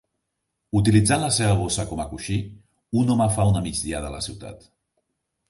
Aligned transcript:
Utilitzant 0.77 1.21
la 1.25 1.29
seva 1.35 1.57
bossa 1.59 1.85
com 1.91 2.01
a 2.05 2.07
coixí, 2.13 2.39
un 3.03 3.13
home 3.17 3.29
fa 3.37 3.47
una 3.53 3.63
migdiada 3.69 4.11
a 4.11 4.17
la 4.17 4.25
ciutat. 4.31 4.69